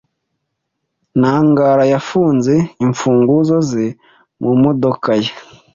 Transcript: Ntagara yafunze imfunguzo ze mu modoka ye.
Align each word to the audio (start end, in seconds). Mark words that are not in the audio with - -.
Ntagara 1.19 1.83
yafunze 1.93 2.53
imfunguzo 2.85 3.55
ze 3.69 3.85
mu 4.43 4.51
modoka 4.63 5.11
ye. 5.21 5.31